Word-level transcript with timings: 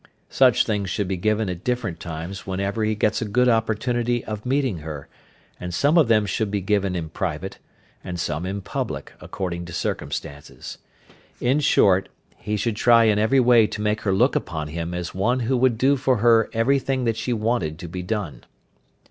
Such 0.31 0.65
things 0.65 0.89
should 0.89 1.07
be 1.07 1.15
given 1.15 1.47
at 1.47 1.63
different 1.63 1.99
times 1.99 2.47
whenever 2.47 2.83
he 2.83 2.95
gets 2.95 3.21
a 3.21 3.25
good 3.29 3.47
opportunity 3.47 4.25
of 4.25 4.47
meeting 4.47 4.79
her, 4.79 5.07
and 5.59 5.71
some 5.75 5.95
of 5.95 6.07
them 6.07 6.25
should 6.25 6.49
be 6.49 6.59
given 6.59 6.95
in 6.95 7.09
private, 7.09 7.59
and 8.03 8.19
some 8.19 8.43
in 8.47 8.61
public, 8.61 9.13
according 9.21 9.65
to 9.65 9.73
circumstances. 9.73 10.79
In 11.39 11.59
short, 11.59 12.09
he 12.37 12.57
should 12.57 12.77
try 12.77 13.03
in 13.03 13.19
every 13.19 13.39
way 13.39 13.67
to 13.67 13.79
make 13.79 14.01
her 14.01 14.11
look 14.11 14.35
upon 14.35 14.69
him 14.69 14.95
as 14.95 15.13
one 15.13 15.41
who 15.41 15.55
would 15.57 15.77
do 15.77 15.95
for 15.97 16.17
her 16.17 16.49
everything 16.51 17.03
that 17.03 17.15
she 17.15 17.31
wanted 17.31 17.77
to 17.77 17.87
be 17.87 18.01
done. 18.01 18.43